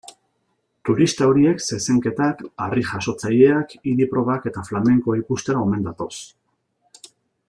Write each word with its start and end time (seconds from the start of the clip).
Turista 0.87 1.27
horiek 1.33 1.59
zezenketak, 1.65 2.41
harri-jasotzaileak, 2.67 3.77
idi-probak 3.93 4.49
eta 4.53 4.67
flamenkoa 4.71 5.21
ikustera 5.23 5.63
omen 5.67 5.89
datoz. 5.91 6.11